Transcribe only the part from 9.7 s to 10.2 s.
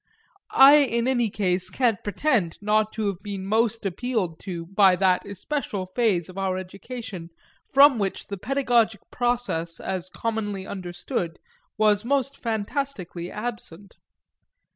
as